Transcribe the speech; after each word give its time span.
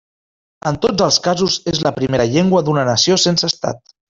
En 0.69 0.79
tots 0.85 1.03
els 1.09 1.19
casos 1.27 1.59
és 1.75 1.83
la 1.89 1.93
primera 2.01 2.27
llengua 2.33 2.65
d'una 2.71 2.87
nació 2.93 3.21
sense 3.27 3.53
Estat. 3.55 3.87